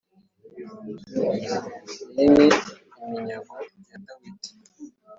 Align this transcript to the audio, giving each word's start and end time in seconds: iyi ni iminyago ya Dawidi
iyi 2.17 2.27
ni 2.33 2.47
iminyago 3.03 3.55
ya 3.89 3.97
Dawidi 4.05 4.49